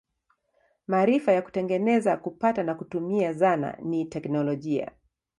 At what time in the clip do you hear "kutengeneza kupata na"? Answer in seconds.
1.41-2.75